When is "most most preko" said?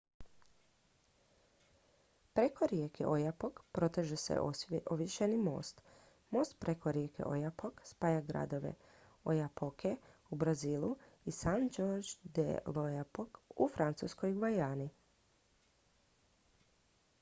5.49-6.91